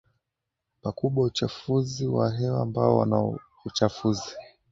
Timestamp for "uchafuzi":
1.25-2.07